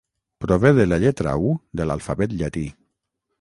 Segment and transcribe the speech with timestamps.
[0.43, 1.53] Prové de la lletra u
[1.83, 2.65] de l'alfabet llatí.